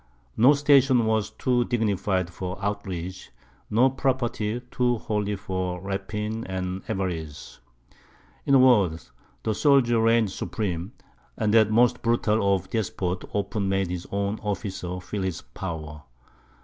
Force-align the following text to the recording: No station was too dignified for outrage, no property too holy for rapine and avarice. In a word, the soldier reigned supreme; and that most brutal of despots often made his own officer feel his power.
No 0.35 0.53
station 0.55 1.05
was 1.05 1.29
too 1.29 1.63
dignified 1.65 2.31
for 2.31 2.57
outrage, 2.59 3.29
no 3.69 3.87
property 3.91 4.59
too 4.71 4.97
holy 4.97 5.35
for 5.35 5.79
rapine 5.79 6.43
and 6.47 6.81
avarice. 6.89 7.59
In 8.47 8.55
a 8.55 8.57
word, 8.57 8.99
the 9.43 9.53
soldier 9.53 10.01
reigned 10.01 10.31
supreme; 10.31 10.93
and 11.37 11.53
that 11.53 11.69
most 11.69 12.01
brutal 12.01 12.55
of 12.55 12.71
despots 12.71 13.27
often 13.31 13.69
made 13.69 13.91
his 13.91 14.07
own 14.11 14.39
officer 14.41 14.99
feel 14.99 15.21
his 15.21 15.43
power. 15.43 16.01